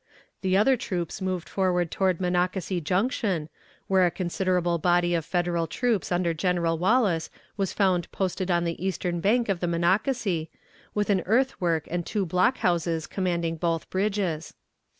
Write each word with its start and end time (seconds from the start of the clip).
The 0.41 0.57
other 0.57 0.77
troops 0.77 1.21
moved 1.21 1.47
forward 1.47 1.91
toward 1.91 2.19
Monocacy 2.19 2.81
Junction, 2.81 3.49
where 3.85 4.03
a 4.03 4.09
considerable 4.09 4.79
body 4.79 5.13
of 5.13 5.23
Federal 5.23 5.67
troops 5.67 6.11
under 6.11 6.33
General 6.33 6.75
Wallace 6.79 7.29
was 7.55 7.71
found 7.71 8.11
posted 8.11 8.49
on 8.49 8.63
the 8.63 8.83
eastern 8.83 9.19
bank 9.19 9.47
of 9.47 9.59
the 9.59 9.67
Monocacy, 9.67 10.49
with 10.95 11.11
an 11.11 11.21
earthwork 11.27 11.87
and 11.91 12.03
two 12.03 12.25
block 12.25 12.57
houses 12.57 13.05
commanding 13.05 13.57
both 13.57 13.87
bridges. 13.91 14.55